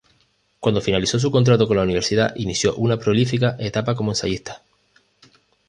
[0.59, 4.63] Cuando finalizó su contrato con la Universidad, inició una prolífica etapa como ensayista.